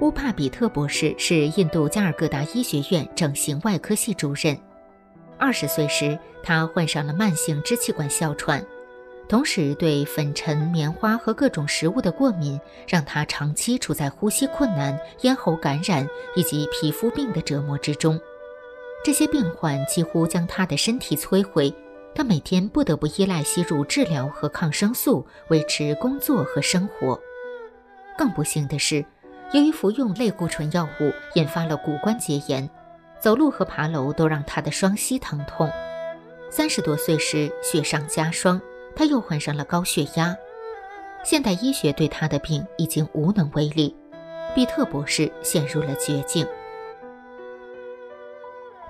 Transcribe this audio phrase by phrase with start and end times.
[0.00, 4.56] 乌帕比特博士是印度加尔各答医学院整形外科系主任。
[5.36, 8.64] 二十岁时，他患上了慢性支气管哮喘，
[9.28, 18.20] 同时对粉尘、棉花和各种食物的过敏，让他长期处在呼吸困难、咽喉感染以及皮肤病的折磨之中。
[19.04, 21.74] 这些病患几乎将他的身体摧毁，
[22.14, 27.20] 他每天不得不依赖吸入治疗和抗生素维持工作和生活。
[28.16, 29.04] 更不幸的是，
[29.52, 32.68] 由于服用类固醇药物，引发了骨关节炎。
[33.18, 35.68] 走路和爬楼都让他的双膝疼痛。
[36.50, 38.60] 三十多岁时，雪上加霜，
[38.94, 40.36] 他又患上了高血压。
[41.24, 43.96] 现代医学对他的病已经无能为力，
[44.54, 46.46] 比特博士陷入了绝境。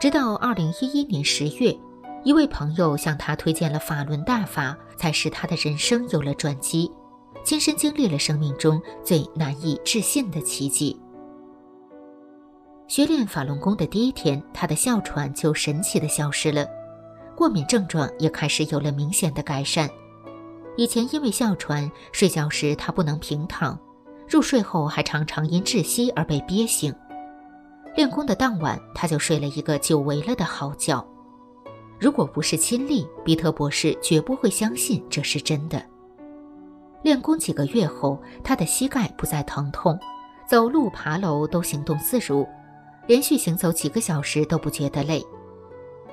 [0.00, 1.78] 直到二零一一年十月，
[2.24, 6.90] 一位朋友向他推荐了法轮大法，才使他的人生有了转机，
[7.46, 11.00] 亲身经历了生命中最难以置信的奇迹。
[12.88, 16.66] 学练法轮功的第一天，他的哮喘就神奇的消失了，
[17.36, 19.88] 过敏症状也开始有了明显的改善。
[20.76, 23.78] 以前因为哮喘，睡觉时他不能平躺，
[24.28, 26.92] 入睡后还常常因窒息而被憋醒。
[27.94, 31.00] 练功的当晚，他就睡了一个久违了的好觉。
[32.00, 35.80] 如果不是亲历，比特博士绝不会相信这是真的。
[37.06, 39.96] 练功几个月后，他的膝盖不再疼痛，
[40.44, 42.44] 走路爬楼都行动自如。
[43.06, 45.24] 连续行走几个小时都不觉得累。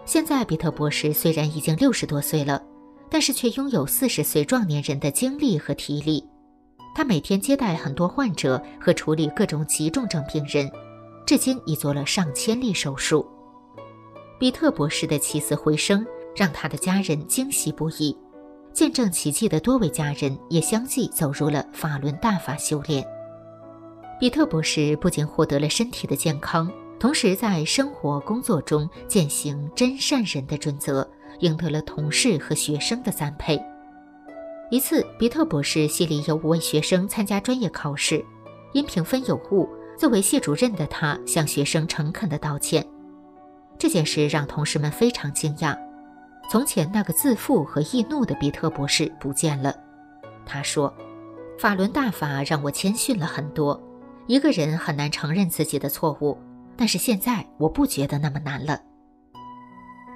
[0.06, 2.62] 现在，比特博士虽然已经六十多岁了，
[3.10, 6.24] 但是却拥有四十岁壮年人的精力和体力。
[6.94, 10.72] 他每天接待很多患者和处理各种急重症病人，
[11.26, 13.28] 至今已做了上千例手术。
[14.40, 18.16] 比特博士的起死回生让他的家人惊喜不已，
[18.74, 23.06] 见证奇迹的多位家人也相继走入了法轮大法修炼。
[24.20, 26.72] 比特博士不仅获得了身体的健康。
[27.00, 31.06] 同时，在生活工作中践行真善人的准则，
[31.40, 33.62] 赢得了同事和学生的赞佩。
[34.72, 38.24] 一次，比特博士系里有五位学生参加专业考试，
[38.72, 39.68] 因评分有误，
[39.98, 42.88] 作为系主任的他向学生诚恳地道歉。
[43.78, 45.78] 这件事让同事们非常惊讶。
[46.50, 49.76] 从前那个自负和易怒的比特博士不见了。
[50.46, 50.94] 他说
[51.58, 53.82] ：“法轮大法让我谦逊了很多。
[54.28, 56.38] 一个人很难承认自己的错误。”
[56.76, 58.82] 但是现在我不觉得那么难了。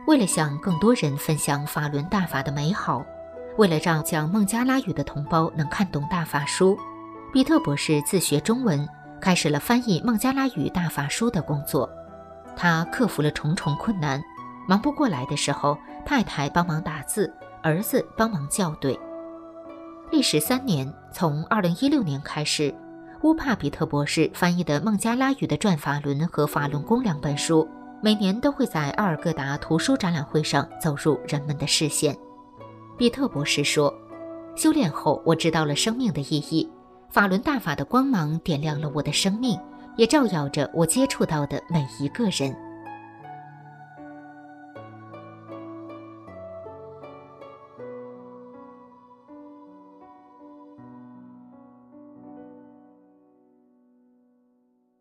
[0.08, 3.06] 为了向更多人分享法轮大法的美好，
[3.58, 6.76] 为了让讲孟加拉语的同胞能看懂大法书，
[7.32, 8.90] 比特博士自学中文，
[9.22, 11.88] 开始了翻译孟加拉语大法书的工作。
[12.56, 14.20] 他克服了重重困难，
[14.68, 17.34] 忙不过来的时候，太太帮忙打字，
[17.64, 19.00] 儿子帮忙校对。
[20.12, 22.74] 历时三年，从二零一六年开始。
[23.24, 27.68] 乌帕比特博士翻译的孟加拉语的《转法轮》和《法轮功》两本书，
[28.00, 32.16] 每年都会在阿尔各达图书展览会上走入人们的视线。
[32.96, 33.92] 比特博士说
[34.56, 36.70] ：“修炼后，我知道了生命的意义，
[37.10, 39.60] 法轮大法的光芒点亮了我的生命，
[39.96, 42.56] 也照耀着我接触到的每一个人。”